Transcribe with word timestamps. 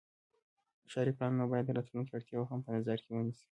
ښاري 0.91 1.11
پلانونه 1.17 1.45
باید 1.51 1.65
د 1.67 1.71
راتلونکي 1.77 2.11
اړتیاوې 2.13 2.49
هم 2.49 2.59
په 2.65 2.69
نظر 2.77 2.97
کې 3.03 3.09
ونیسي. 3.13 3.45